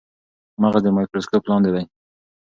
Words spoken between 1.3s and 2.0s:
لاندې دی.